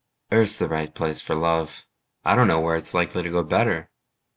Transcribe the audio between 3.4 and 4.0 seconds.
better.